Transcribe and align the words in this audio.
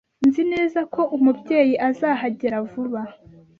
Nzi 0.27 0.43
neza 0.53 0.79
ko 0.93 1.01
Umubyeyi 1.15 1.75
azahagera 1.89 2.57
vuba. 2.69 3.01